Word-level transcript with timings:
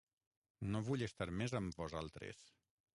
No 0.71 0.81
vull 0.89 1.05
estar 1.09 1.29
més 1.43 1.57
amb 1.61 1.81
vosaltres. 1.85 2.45